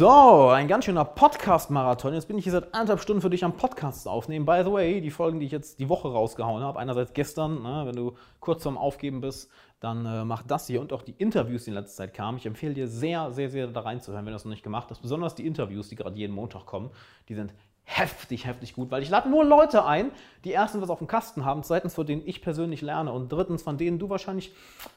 [0.00, 2.14] So, ein ganz schöner Podcast-Marathon.
[2.14, 4.46] Jetzt bin ich hier seit anderthalb Stunden für dich am Podcast aufnehmen.
[4.46, 7.82] By the way, die Folgen, die ich jetzt die Woche rausgehauen habe, einerseits gestern, ne,
[7.84, 11.64] wenn du kurz vorm Aufgeben bist, dann äh, mach das hier und auch die Interviews,
[11.64, 12.38] die in letzter Zeit kamen.
[12.38, 15.02] Ich empfehle dir sehr, sehr, sehr da reinzuhören, wenn du das noch nicht gemacht hast.
[15.02, 16.88] Besonders die Interviews, die gerade jeden Montag kommen,
[17.28, 17.52] die sind
[17.84, 20.12] heftig, heftig gut, weil ich lade nur Leute ein,
[20.44, 23.62] die erstens was auf dem Kasten haben, zweitens von denen ich persönlich lerne und drittens
[23.62, 24.54] von denen du wahrscheinlich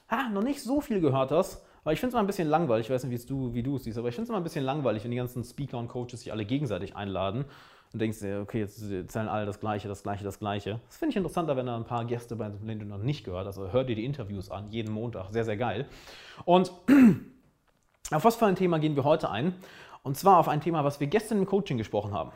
[0.07, 2.87] ah, noch nicht so viel gehört hast aber ich finde es immer ein bisschen langweilig,
[2.87, 4.63] ich weiß nicht, du, wie du es siehst, aber ich finde es immer ein bisschen
[4.63, 7.45] langweilig, wenn die ganzen Speaker und Coaches sich alle gegenseitig einladen
[7.93, 10.79] und denkst dir, okay, jetzt erzählen alle das Gleiche, das Gleiche, das Gleiche.
[10.87, 13.45] Das finde ich interessanter, wenn da ein paar Gäste bei denen du noch nicht gehört
[13.45, 13.59] hast.
[13.59, 15.85] Also hör dir die Interviews an, jeden Montag, sehr, sehr geil.
[16.45, 16.71] Und
[18.11, 19.53] auf was für ein Thema gehen wir heute ein?
[20.01, 22.31] Und zwar auf ein Thema, was wir gestern im Coaching gesprochen haben.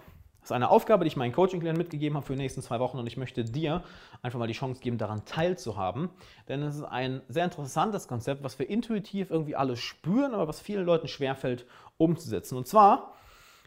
[0.47, 2.97] Das ist eine Aufgabe, die ich meinen Coaching-Klienten mitgegeben habe für die nächsten zwei Wochen
[2.97, 3.83] und ich möchte dir
[4.21, 6.07] einfach mal die Chance geben, daran teilzuhaben.
[6.47, 10.61] Denn es ist ein sehr interessantes Konzept, was wir intuitiv irgendwie alle spüren, aber was
[10.61, 11.65] vielen Leuten schwerfällt
[11.97, 12.57] umzusetzen.
[12.57, 13.11] Und zwar,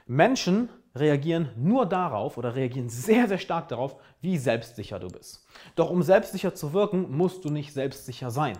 [0.06, 5.47] Menschen reagieren nur darauf oder reagieren sehr, sehr stark darauf, wie selbstsicher du bist.
[5.75, 8.56] Doch um selbstsicher zu wirken, musst du nicht selbstsicher sein.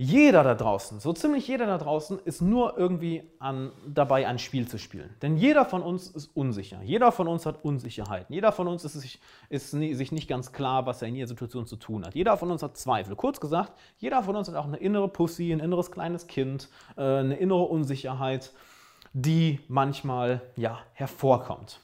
[0.00, 4.68] Jeder da draußen, so ziemlich jeder da draußen, ist nur irgendwie an, dabei, ein Spiel
[4.68, 5.10] zu spielen.
[5.22, 6.80] Denn jeder von uns ist unsicher.
[6.84, 8.32] Jeder von uns hat Unsicherheiten.
[8.32, 11.66] Jeder von uns ist sich, ist sich nicht ganz klar, was er in jeder Situation
[11.66, 12.14] zu tun hat.
[12.14, 13.16] Jeder von uns hat Zweifel.
[13.16, 17.02] Kurz gesagt, jeder von uns hat auch eine innere Pussy, ein inneres kleines Kind, äh,
[17.02, 18.52] eine innere Unsicherheit,
[19.14, 21.80] die manchmal ja, hervorkommt.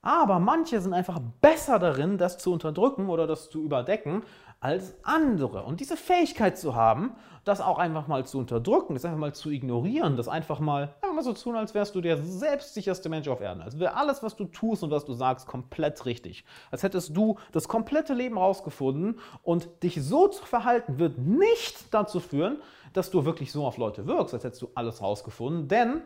[0.00, 4.22] Aber manche sind einfach besser darin, das zu unterdrücken oder das zu überdecken,
[4.60, 5.62] als andere.
[5.64, 7.12] Und diese Fähigkeit zu haben,
[7.44, 11.14] das auch einfach mal zu unterdrücken, das einfach mal zu ignorieren, das einfach mal, einfach
[11.14, 13.62] mal so tun, als wärst du der selbstsicherste Mensch auf Erden.
[13.62, 16.44] Als wäre alles, was du tust und was du sagst, komplett richtig.
[16.70, 22.20] Als hättest du das komplette Leben rausgefunden und dich so zu verhalten, wird nicht dazu
[22.20, 22.58] führen,
[22.92, 26.02] dass du wirklich so auf Leute wirkst, als hättest du alles rausgefunden, denn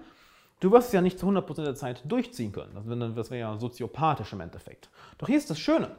[0.61, 2.73] Du wirst es ja nicht zu 100% der Zeit durchziehen können.
[3.17, 4.91] Das wäre ja soziopathisch im Endeffekt.
[5.19, 5.91] Doch hier ist das Schöne.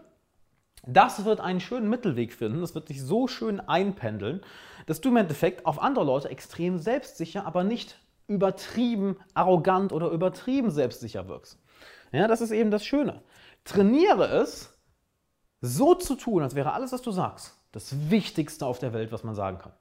[0.86, 4.42] Das wird einen schönen Mittelweg finden, das wird dich so schön einpendeln,
[4.86, 10.72] dass du im Endeffekt auf andere Leute extrem selbstsicher, aber nicht übertrieben arrogant oder übertrieben
[10.72, 11.58] selbstsicher wirkst.
[12.12, 13.22] Ja, das ist eben das Schöne.
[13.64, 14.78] Trainiere es,
[15.62, 19.24] so zu tun, als wäre alles, was du sagst, das Wichtigste auf der Welt, was
[19.24, 19.72] man sagen kann.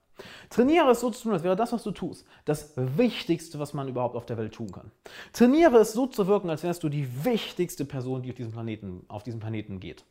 [0.51, 3.89] Trainiere es so zu tun, als wäre das, was du tust, das Wichtigste, was man
[3.89, 4.93] überhaupt auf der Welt tun kann.
[5.33, 9.05] Trainiere es so zu wirken, als wärst du die wichtigste Person, die auf diesem Planeten,
[9.09, 10.05] auf diesem Planeten geht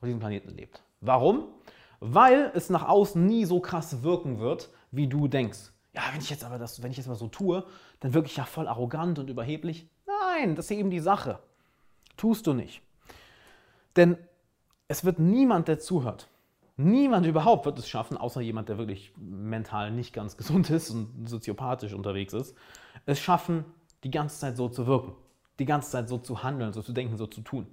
[0.00, 0.82] auf diesem Planeten lebt.
[1.00, 1.48] Warum?
[2.00, 5.72] Weil es nach außen nie so krass wirken wird, wie du denkst.
[5.94, 7.64] Ja, wenn ich jetzt aber das, wenn ich jetzt mal so tue,
[8.00, 9.88] dann wirke ich ja voll arrogant und überheblich.
[10.06, 11.38] Nein, das ist eben die Sache.
[12.16, 12.82] Tust du nicht.
[13.96, 14.18] Denn
[14.88, 16.28] es wird niemand, der zuhört,
[16.76, 21.28] niemand überhaupt wird es schaffen, außer jemand, der wirklich mental nicht ganz gesund ist und
[21.28, 22.54] soziopathisch unterwegs ist,
[23.06, 23.64] es schaffen,
[24.04, 25.14] die ganze Zeit so zu wirken,
[25.58, 27.66] die ganze Zeit so zu handeln, so zu denken, so zu tun.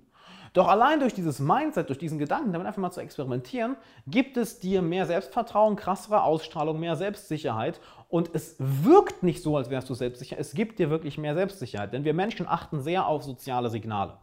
[0.54, 3.76] Doch allein durch dieses Mindset, durch diesen Gedanken, damit einfach mal zu experimentieren,
[4.06, 9.72] gibt es dir mehr Selbstvertrauen, krassere Ausstrahlung, mehr Selbstsicherheit und es wirkt nicht so, als
[9.72, 10.38] wärst du selbstsicher.
[10.38, 14.14] Es gibt dir wirklich mehr Selbstsicherheit, denn wir Menschen achten sehr auf soziale Signale.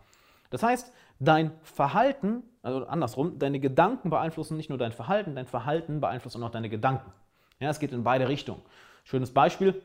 [0.50, 6.00] Das heißt, dein Verhalten, also andersrum, deine Gedanken beeinflussen nicht nur dein Verhalten, dein Verhalten
[6.00, 7.12] beeinflusst auch noch deine Gedanken.
[7.58, 8.62] Ja, es geht in beide Richtungen.
[9.04, 9.82] Schönes Beispiel,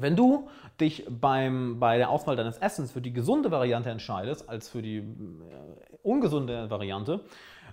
[0.00, 0.48] wenn du
[0.80, 4.98] dich beim, bei der Auswahl deines Essens für die gesunde Variante entscheidest, als für die
[4.98, 5.04] äh,
[6.02, 7.20] ungesunde Variante,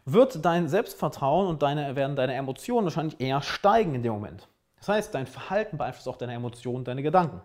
[0.05, 4.47] wird dein Selbstvertrauen und deine, werden deine Emotionen wahrscheinlich eher steigen in dem Moment.
[4.79, 7.41] Das heißt, dein Verhalten beeinflusst auch deine Emotionen, deine Gedanken.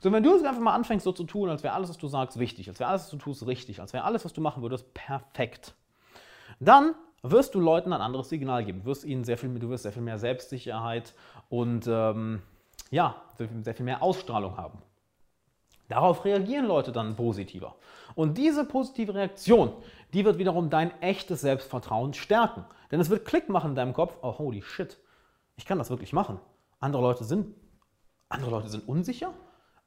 [0.00, 2.06] So, wenn du jetzt einfach mal anfängst, so zu tun, als wäre alles, was du
[2.06, 4.62] sagst, wichtig, als wäre alles, was du tust, richtig, als wäre alles, was du machen
[4.62, 5.74] würdest, perfekt,
[6.60, 8.80] dann wirst du Leuten ein anderes Signal geben.
[8.80, 11.14] Du wirst ihnen sehr viel, du wirst sehr viel mehr Selbstsicherheit
[11.48, 12.42] und ähm,
[12.90, 14.82] ja, sehr viel mehr Ausstrahlung haben.
[15.88, 17.76] Darauf reagieren Leute dann positiver.
[18.14, 19.72] Und diese positive Reaktion,
[20.12, 22.64] die wird wiederum dein echtes Selbstvertrauen stärken.
[22.90, 24.98] Denn es wird Klick machen in deinem Kopf, oh holy shit,
[25.56, 26.40] ich kann das wirklich machen.
[26.80, 27.54] Andere Leute sind,
[28.28, 29.32] andere Leute sind unsicher,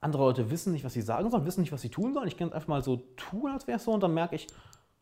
[0.01, 2.27] andere Leute wissen nicht, was sie sagen sollen, wissen nicht, was sie tun sollen.
[2.27, 4.47] Ich kann es einfach mal so tun, als wäre es so und dann merke ich,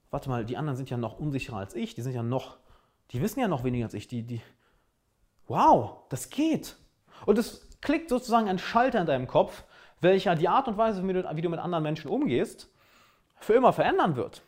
[0.09, 2.57] warte mal, die anderen sind ja noch unsicherer als ich, die sind ja noch,
[3.11, 4.41] die wissen ja noch weniger als ich, die, die,
[5.47, 6.75] wow, das geht.
[7.25, 9.63] Und es klickt sozusagen ein Schalter in deinem Kopf,
[10.01, 12.69] welcher die Art und Weise, wie du, wie du mit anderen Menschen umgehst,
[13.39, 14.43] für immer verändern wird.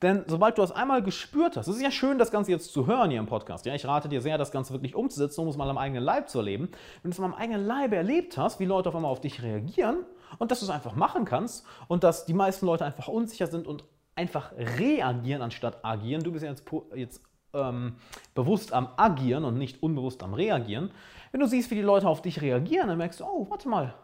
[0.00, 2.86] Denn sobald du das einmal gespürt hast, es ist ja schön, das Ganze jetzt zu
[2.86, 3.66] hören hier im Podcast.
[3.66, 6.30] Ja, ich rate dir sehr, das Ganze wirklich umzusetzen, um es mal am eigenen Leib
[6.30, 6.70] zu erleben.
[7.02, 9.42] Wenn du es mal am eigenen Leib erlebt hast, wie Leute auf einmal auf dich
[9.42, 9.98] reagieren
[10.38, 13.66] und dass du es einfach machen kannst und dass die meisten Leute einfach unsicher sind
[13.66, 13.84] und
[14.14, 16.22] einfach reagieren anstatt agieren.
[16.22, 16.64] Du bist ja jetzt,
[16.94, 17.20] jetzt
[17.54, 17.96] ähm,
[18.34, 20.90] bewusst am Agieren und nicht unbewusst am Reagieren.
[21.32, 23.94] Wenn du siehst, wie die Leute auf dich reagieren, dann merkst du, oh, warte mal,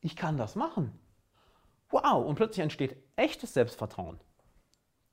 [0.00, 0.98] ich kann das machen.
[1.90, 4.18] Wow, und plötzlich entsteht echtes Selbstvertrauen.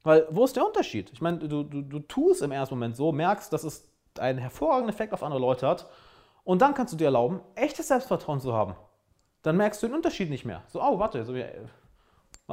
[0.03, 1.11] Weil, wo ist der Unterschied?
[1.13, 3.89] Ich meine, du, du, du tust im ersten Moment so, merkst, dass es
[4.19, 5.87] einen hervorragenden Effekt auf andere Leute hat
[6.43, 8.75] und dann kannst du dir erlauben, echtes Selbstvertrauen zu haben.
[9.43, 10.63] Dann merkst du den Unterschied nicht mehr.
[10.67, 11.33] So, oh, warte, so,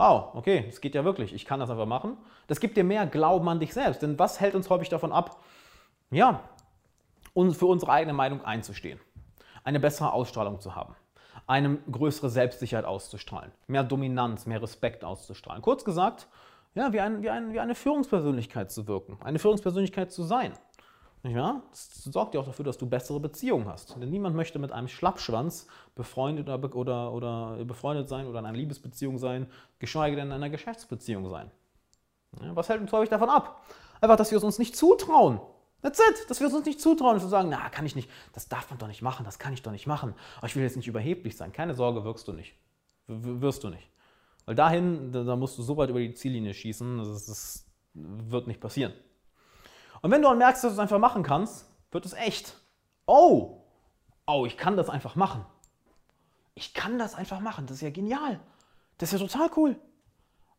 [0.00, 2.16] wow, okay, das geht ja wirklich, ich kann das einfach machen.
[2.46, 4.00] Das gibt dir mehr Glauben an dich selbst.
[4.00, 5.42] Denn was hält uns häufig davon ab,
[6.10, 6.40] ja,
[7.34, 8.98] uns für unsere eigene Meinung einzustehen,
[9.62, 10.96] eine bessere Ausstrahlung zu haben,
[11.46, 15.60] eine größere Selbstsicherheit auszustrahlen, mehr Dominanz, mehr Respekt auszustrahlen.
[15.60, 16.28] Kurz gesagt,
[16.74, 20.54] ja, wie, ein, wie, ein, wie eine Führungspersönlichkeit zu wirken, eine Führungspersönlichkeit zu sein.
[21.22, 21.62] Nicht wahr?
[21.70, 23.94] Das sorgt ja auch dafür, dass du bessere Beziehungen hast.
[24.00, 28.56] Denn niemand möchte mit einem Schlappschwanz befreundet oder, oder, oder befreundet sein oder in einer
[28.56, 29.46] Liebesbeziehung sein,
[29.78, 31.50] geschweige denn in einer Geschäftsbeziehung sein.
[32.40, 33.62] Ja, was hält uns häufig davon ab?
[34.00, 35.40] Einfach, dass wir es uns nicht zutrauen.
[35.82, 38.48] That's it, dass wir es uns nicht zutrauen, zu sagen, na, kann ich nicht, das
[38.48, 40.14] darf man doch nicht machen, das kann ich doch nicht machen.
[40.38, 41.52] Aber ich will jetzt nicht überheblich sein.
[41.52, 42.54] Keine Sorge, wirkst du nicht.
[43.06, 43.88] W wirst du nicht.
[44.46, 48.60] Weil dahin, da musst du so weit über die Ziellinie schießen, das, das wird nicht
[48.60, 48.92] passieren.
[50.02, 52.56] Und wenn du dann merkst, dass du es einfach machen kannst, wird es echt.
[53.06, 53.62] Oh,
[54.26, 55.44] oh, ich kann das einfach machen.
[56.54, 57.66] Ich kann das einfach machen.
[57.66, 58.40] Das ist ja genial.
[58.98, 59.76] Das ist ja total cool.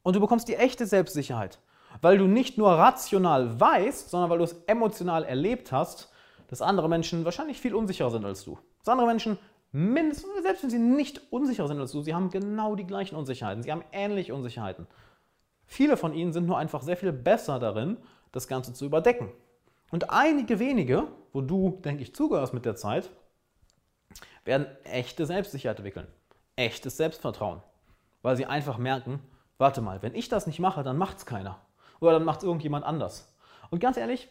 [0.04, 1.60] Und du bekommst die echte Selbstsicherheit,
[2.02, 6.12] weil du nicht nur rational weißt, sondern weil du es emotional erlebt hast,
[6.48, 8.58] dass andere Menschen wahrscheinlich viel unsicherer sind als du.
[8.80, 9.38] Dass andere Menschen
[9.72, 13.64] mindestens, selbst wenn sie nicht unsicher sind als du, sie haben genau die gleichen Unsicherheiten.
[13.64, 14.88] Sie haben ähnliche Unsicherheiten.
[15.66, 17.98] Viele von ihnen sind nur einfach sehr viel besser darin,
[18.32, 19.32] das Ganze zu überdecken.
[19.92, 23.10] Und einige wenige, wo du, denke ich, zugehörst mit der Zeit,
[24.46, 26.08] werden echte Selbstsicherheit entwickeln,
[26.56, 27.62] echtes Selbstvertrauen,
[28.22, 29.20] weil sie einfach merken,
[29.58, 31.62] warte mal, wenn ich das nicht mache, dann macht es keiner
[32.00, 33.36] oder dann macht es irgendjemand anders.
[33.70, 34.30] Und ganz ehrlich,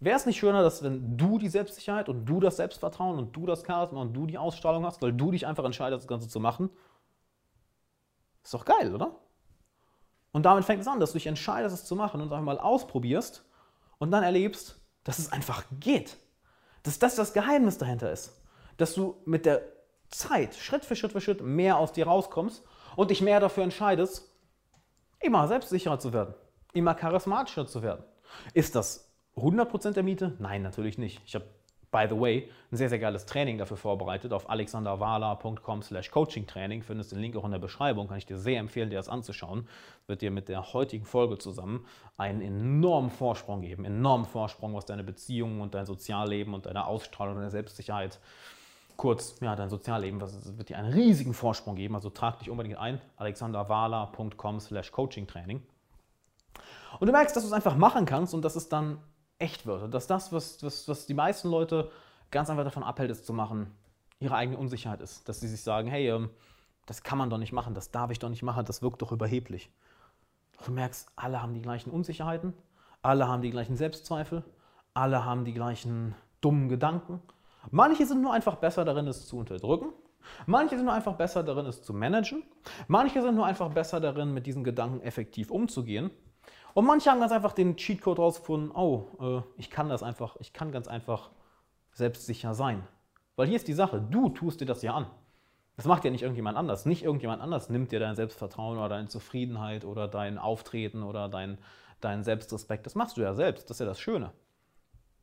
[0.00, 3.46] wäre es nicht schöner, dass wenn du die Selbstsicherheit und du das Selbstvertrauen und du
[3.46, 6.40] das Charisma und du die Ausstrahlung hast, weil du dich einfach entscheidest, das Ganze zu
[6.40, 6.70] machen?
[8.44, 9.16] Ist doch geil, oder?
[10.32, 12.44] Und damit fängt es an, dass du dich entscheidest, es zu machen und es einfach
[12.44, 13.44] mal ausprobierst
[13.98, 16.16] und dann erlebst, dass es einfach geht.
[16.82, 18.40] Dass das das Geheimnis dahinter ist.
[18.76, 19.62] Dass du mit der
[20.10, 22.62] Zeit, Schritt für Schritt für Schritt, mehr aus dir rauskommst
[22.96, 24.30] und dich mehr dafür entscheidest,
[25.20, 26.34] immer selbstsicherer zu werden,
[26.72, 28.04] immer charismatischer zu werden.
[28.54, 30.34] Ist das 100% der Miete?
[30.38, 31.20] Nein, natürlich nicht.
[31.24, 31.46] Ich habe
[31.90, 34.32] by the way, ein sehr, sehr geiles Training dafür vorbereitet.
[34.32, 38.08] Auf alexanderwala.com slash coachingtraining findest du den Link auch in der Beschreibung.
[38.08, 39.66] Kann ich dir sehr empfehlen, dir das anzuschauen.
[40.06, 41.86] Wird dir mit der heutigen Folge zusammen
[42.16, 43.84] einen enormen Vorsprung geben.
[43.84, 48.20] Enormen Vorsprung, was deine Beziehungen und dein Sozialleben und deine Ausstrahlung und deine Selbstsicherheit
[48.96, 51.94] kurz, ja, dein Sozialleben, was wird dir einen riesigen Vorsprung geben.
[51.94, 55.62] Also trag dich unbedingt ein, alexanderwala.com slash coachingtraining.
[56.98, 58.98] Und du merkst, dass du es einfach machen kannst und dass es dann
[59.38, 59.82] echt wird.
[59.82, 61.90] Und dass das, was, was, was die meisten Leute
[62.30, 63.70] ganz einfach davon abhält, es zu machen,
[64.20, 65.28] ihre eigene Unsicherheit ist.
[65.28, 66.30] Dass sie sich sagen, hey, ähm,
[66.86, 69.12] das kann man doch nicht machen, das darf ich doch nicht machen, das wirkt doch
[69.12, 69.70] überheblich.
[70.64, 72.54] Du merkst, alle haben die gleichen Unsicherheiten,
[73.02, 74.42] alle haben die gleichen Selbstzweifel,
[74.94, 77.20] alle haben die gleichen dummen Gedanken.
[77.70, 79.92] Manche sind nur einfach besser darin, es zu unterdrücken.
[80.46, 82.42] Manche sind nur einfach besser darin, es zu managen.
[82.86, 86.10] Manche sind nur einfach besser darin, mit diesen Gedanken effektiv umzugehen.
[86.78, 90.52] Und manche haben ganz einfach den Cheatcode rausgefunden, oh, äh, ich kann das einfach, ich
[90.52, 91.30] kann ganz einfach
[91.90, 92.86] selbstsicher sein.
[93.34, 95.06] Weil hier ist die Sache, du tust dir das ja an.
[95.76, 96.86] Das macht ja nicht irgendjemand anders.
[96.86, 101.58] Nicht irgendjemand anders nimmt dir dein Selbstvertrauen oder deine Zufriedenheit oder dein Auftreten oder dein,
[102.00, 102.86] dein Selbstrespekt.
[102.86, 103.68] Das machst du ja selbst.
[103.68, 104.30] Das ist ja das Schöne.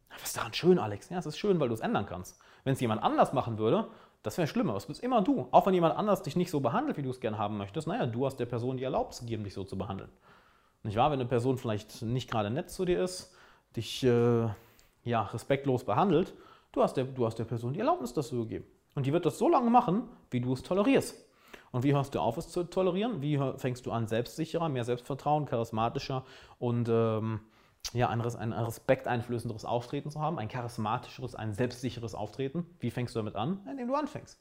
[0.09, 1.07] Was ist daran schön, Alex?
[1.07, 2.37] Ja, es ist schön, weil du es ändern kannst.
[2.65, 3.87] Wenn es jemand anders machen würde,
[4.23, 4.75] das wäre schlimmer.
[4.75, 5.47] Es bist immer du.
[5.51, 8.07] Auch wenn jemand anders dich nicht so behandelt, wie du es gerne haben möchtest, naja,
[8.07, 10.11] du hast der Person die Erlaubnis gegeben, dich so zu behandeln.
[10.85, 11.09] Nicht wahr?
[11.09, 13.33] Wenn eine Person vielleicht nicht gerade nett zu dir ist,
[13.75, 14.47] dich äh,
[15.03, 16.35] ja, respektlos behandelt,
[16.73, 18.65] du hast, der, du hast der Person die Erlaubnis, das zu geben.
[18.93, 21.25] Und die wird das so lange machen, wie du es tolerierst.
[21.71, 23.21] Und wie hörst du auf, es zu tolerieren?
[23.21, 26.23] Wie fängst du an, selbstsicherer, mehr Selbstvertrauen, charismatischer
[26.59, 27.39] und ähm,
[27.93, 32.65] ja, ein, ein respekteinflößenderes Auftreten zu haben, ein charismatischeres, ein selbstsicheres Auftreten?
[32.79, 33.67] Wie fängst du damit an?
[33.69, 34.39] Indem du anfängst.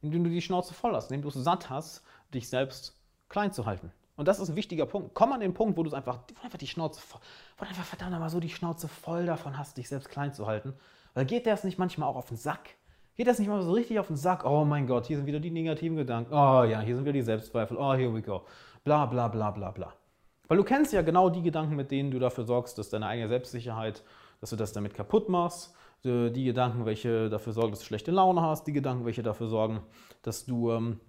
[0.00, 2.98] Indem du die Schnauze voll hast, indem du es satt hast, dich selbst
[3.28, 3.92] klein zu halten.
[4.16, 5.12] Und das ist ein wichtiger Punkt.
[5.14, 7.20] Komm an den Punkt, wo du einfach, einfach die Schnauze voll,
[7.58, 10.74] wo einfach verdammt nochmal so die Schnauze voll davon hast, dich selbst klein zu halten.
[11.14, 12.70] Weil geht das nicht manchmal auch auf den Sack?
[13.16, 14.44] Geht das nicht mal so richtig auf den Sack?
[14.44, 16.32] Oh mein Gott, hier sind wieder die negativen Gedanken.
[16.32, 17.76] Oh ja, hier sind wieder die Selbstzweifel.
[17.76, 18.42] Oh, here we go.
[18.82, 19.92] Bla bla bla bla bla.
[20.48, 23.28] Weil du kennst ja genau die Gedanken, mit denen du dafür sorgst, dass deine eigene
[23.28, 24.02] Selbstsicherheit,
[24.40, 25.74] dass du das damit kaputt machst.
[26.04, 28.66] Die Gedanken, welche dafür sorgen, dass du schlechte Laune hast.
[28.66, 29.80] Die Gedanken, welche dafür sorgen,
[30.22, 31.00] dass du ähm,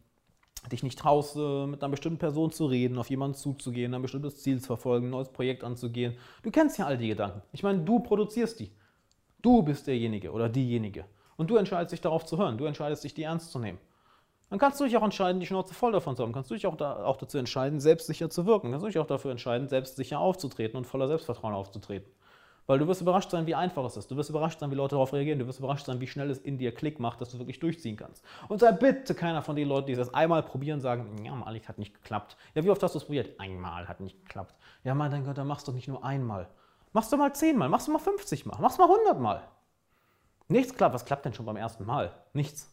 [0.69, 4.41] dich nicht traust, äh, mit einer bestimmten Person zu reden, auf jemanden zuzugehen, ein bestimmtes
[4.41, 6.15] Ziel zu verfolgen, ein neues Projekt anzugehen.
[6.43, 7.41] Du kennst ja all die Gedanken.
[7.51, 8.71] Ich meine, du produzierst die.
[9.41, 11.05] Du bist derjenige oder diejenige.
[11.37, 12.57] Und du entscheidest dich darauf zu hören.
[12.57, 13.77] Du entscheidest dich, die ernst zu nehmen.
[14.49, 16.31] dann kannst du dich auch entscheiden, die Schnauze voll davon zu haben.
[16.31, 18.71] Kannst du dich auch, da, auch dazu entscheiden, selbstsicher zu wirken.
[18.71, 22.09] Kannst du dich auch dafür entscheiden, selbstsicher aufzutreten und voller Selbstvertrauen aufzutreten.
[22.67, 24.09] Weil du wirst überrascht sein, wie einfach es ist.
[24.09, 25.37] Du wirst überrascht sein, wie Leute darauf reagieren.
[25.37, 27.95] Du wirst überrascht sein, wie schnell es in dir Klick macht, dass du wirklich durchziehen
[27.95, 28.23] kannst.
[28.47, 31.77] Und sei bitte keiner von den Leuten, die das einmal probieren, sagen, ja, mal, hat
[31.77, 32.37] nicht geklappt.
[32.55, 33.39] Ja, wie oft hast du es probiert?
[33.39, 34.55] Einmal hat nicht geklappt.
[34.83, 36.47] Ja, mein Gott, dann machst du nicht nur einmal.
[36.91, 39.43] Machst du mal zehnmal, machst du mal 50 Mal, machst du mal 100 Mal.
[40.47, 40.93] Nichts klappt.
[40.93, 42.13] Was klappt denn schon beim ersten Mal?
[42.33, 42.71] Nichts.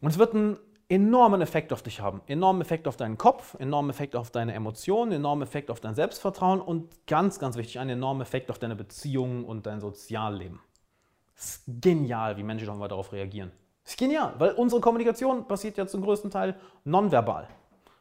[0.00, 0.58] Und es wird einen
[0.90, 2.20] enormen Effekt auf dich haben.
[2.26, 6.60] Enormen Effekt auf deinen Kopf, enormen Effekt auf deine Emotionen, enormen Effekt auf dein Selbstvertrauen
[6.60, 10.60] und ganz, ganz wichtig, einen enormen Effekt auf deine Beziehungen und dein Sozialleben.
[11.36, 13.52] Es ist genial, wie Menschen darauf reagieren.
[13.84, 17.48] Es ist genial, weil unsere Kommunikation passiert ja zum größten Teil nonverbal.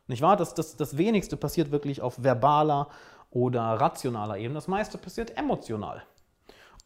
[0.08, 0.36] Nicht wahr?
[0.36, 2.90] Das, das, das wenigste passiert wirklich auf verbaler
[3.30, 4.56] oder rationaler Ebene.
[4.56, 6.02] Das meiste passiert emotional.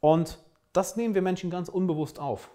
[0.01, 0.37] Und
[0.73, 2.51] das nehmen wir Menschen ganz unbewusst auf.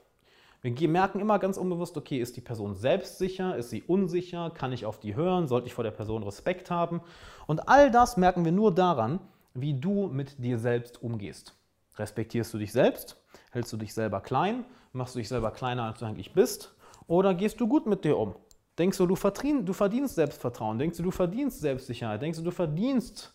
[0.60, 4.86] Wir merken immer ganz unbewusst, okay, ist die Person selbstsicher, ist sie unsicher, kann ich
[4.86, 7.00] auf die hören, sollte ich vor der Person Respekt haben?
[7.46, 9.20] Und all das merken wir nur daran,
[9.54, 11.54] wie du mit dir selbst umgehst.
[11.96, 13.22] Respektierst du dich selbst?
[13.52, 14.64] Hältst du dich selber klein?
[14.92, 16.74] Machst du dich selber kleiner, als du eigentlich bist?
[17.06, 18.34] Oder gehst du gut mit dir um?
[18.78, 20.78] Denkst du, du verdienst Selbstvertrauen?
[20.78, 22.22] Denkst du, du verdienst Selbstsicherheit?
[22.22, 23.34] Denkst du, du verdienst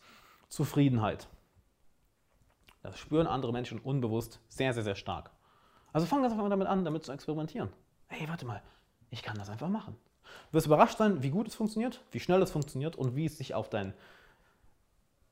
[0.49, 1.27] Zufriedenheit?
[2.81, 5.31] Das spüren andere Menschen unbewusst sehr, sehr, sehr stark.
[5.93, 7.69] Also fang das einfach mal damit an, damit zu experimentieren.
[8.07, 8.61] Hey, warte mal,
[9.11, 9.95] ich kann das einfach machen.
[10.51, 13.37] Du wirst überrascht sein, wie gut es funktioniert, wie schnell es funktioniert und wie es
[13.37, 13.93] sich auf, dein,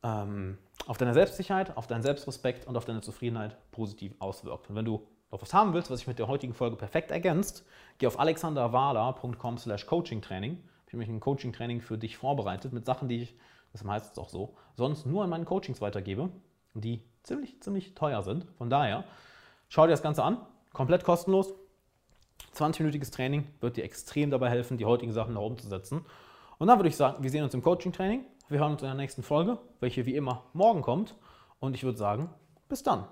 [0.03, 4.70] ähm, auf deine Selbstsicherheit, auf deinen Selbstrespekt und auf deine Zufriedenheit positiv auswirkt.
[4.70, 7.65] Und wenn du noch was haben willst, was sich mit der heutigen Folge perfekt ergänzt,
[7.98, 10.53] geh auf alexanderwala.com slash coachingtraining.
[10.86, 13.36] Ich habe nämlich ein Coaching-Training für dich vorbereitet mit Sachen, die ich,
[13.72, 16.30] das ist meistens auch so, sonst nur an meinen Coachings weitergebe,
[16.74, 18.46] die ziemlich, ziemlich teuer sind.
[18.58, 19.06] Von daher,
[19.72, 20.38] schau dir das Ganze an.
[20.74, 21.54] Komplett kostenlos.
[22.56, 26.06] 20-minütiges Training wird dir extrem dabei helfen, die heutigen Sachen da umzusetzen.
[26.60, 28.25] Und dann würde ich sagen, wir sehen uns im Coaching-Training.
[28.50, 31.16] Wir hören uns in der nächsten Folge, welche wie immer morgen kommt.
[31.60, 32.30] Und ich würde sagen,
[32.68, 33.06] bis dann.